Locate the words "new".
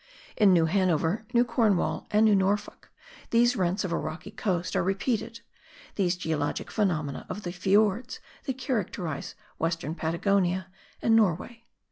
0.51-0.65, 1.31-1.45, 2.25-2.33